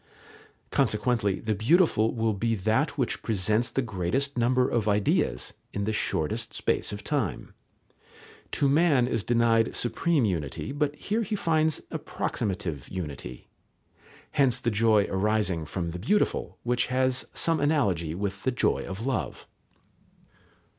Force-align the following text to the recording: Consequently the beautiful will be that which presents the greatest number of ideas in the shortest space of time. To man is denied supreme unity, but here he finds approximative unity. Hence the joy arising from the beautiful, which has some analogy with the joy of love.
Consequently 0.71 1.39
the 1.39 1.53
beautiful 1.53 2.11
will 2.15 2.33
be 2.33 2.55
that 2.55 2.97
which 2.97 3.21
presents 3.21 3.69
the 3.69 3.83
greatest 3.83 4.35
number 4.35 4.67
of 4.67 4.87
ideas 4.87 5.53
in 5.73 5.83
the 5.83 5.93
shortest 5.93 6.53
space 6.55 6.91
of 6.91 7.03
time. 7.03 7.53
To 8.53 8.67
man 8.67 9.07
is 9.07 9.23
denied 9.23 9.75
supreme 9.75 10.25
unity, 10.25 10.71
but 10.71 10.95
here 10.95 11.21
he 11.21 11.35
finds 11.35 11.81
approximative 11.91 12.89
unity. 12.89 13.47
Hence 14.31 14.59
the 14.59 14.71
joy 14.71 15.05
arising 15.07 15.65
from 15.65 15.91
the 15.91 15.99
beautiful, 15.99 16.57
which 16.63 16.87
has 16.87 17.25
some 17.35 17.59
analogy 17.59 18.15
with 18.15 18.41
the 18.41 18.49
joy 18.51 18.83
of 18.83 19.05
love. 19.05 19.45